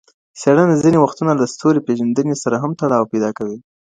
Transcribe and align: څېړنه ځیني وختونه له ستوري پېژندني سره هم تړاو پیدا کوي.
څېړنه 0.41 0.75
ځیني 0.83 0.97
وختونه 1.01 1.31
له 1.39 1.45
ستوري 1.53 1.79
پېژندني 1.87 2.35
سره 2.43 2.55
هم 2.63 2.71
تړاو 2.81 3.09
پیدا 3.13 3.29
کوي. 3.37 3.57